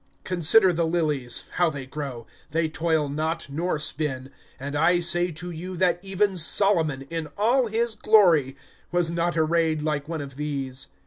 [0.25, 5.51] (27)Consider the lilies, how they grow; they toil not, nor spin; and I say to
[5.51, 8.55] you, that even Solomon, in all his glory
[8.91, 10.87] was not arrayed like one of these.